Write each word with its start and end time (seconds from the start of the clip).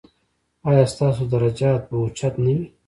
ایا 0.69 0.85
ستاسو 0.93 1.23
درجات 1.33 1.81
به 1.89 1.95
اوچت 2.01 2.33
نه 2.43 2.51
وي؟ 2.57 2.63